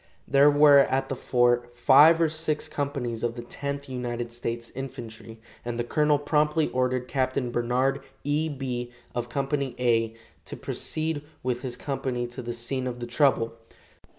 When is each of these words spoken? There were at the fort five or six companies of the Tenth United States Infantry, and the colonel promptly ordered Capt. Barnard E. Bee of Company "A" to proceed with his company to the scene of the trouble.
There 0.27 0.49
were 0.49 0.79
at 0.79 1.09
the 1.09 1.15
fort 1.15 1.75
five 1.77 2.19
or 2.19 2.27
six 2.27 2.67
companies 2.67 3.21
of 3.21 3.35
the 3.35 3.43
Tenth 3.43 3.87
United 3.87 4.33
States 4.33 4.71
Infantry, 4.71 5.39
and 5.63 5.77
the 5.77 5.83
colonel 5.83 6.17
promptly 6.17 6.71
ordered 6.71 7.07
Capt. 7.07 7.35
Barnard 7.51 8.01
E. 8.23 8.49
Bee 8.49 8.91
of 9.13 9.29
Company 9.29 9.75
"A" 9.77 10.15
to 10.45 10.57
proceed 10.57 11.21
with 11.43 11.61
his 11.61 11.77
company 11.77 12.25
to 12.25 12.41
the 12.41 12.51
scene 12.51 12.87
of 12.87 12.99
the 12.99 13.05
trouble. 13.05 13.53